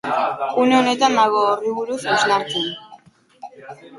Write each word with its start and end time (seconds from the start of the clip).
Une 0.63 0.75
honetan 0.77 1.13
nago 1.17 1.43
horri 1.49 1.75
buruz 1.79 1.99
hausnartzen. 2.13 2.69